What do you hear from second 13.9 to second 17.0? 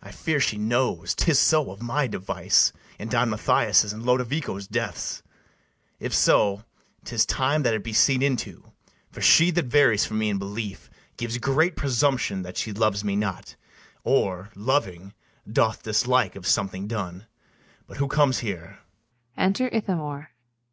Or, loving, doth dislike of something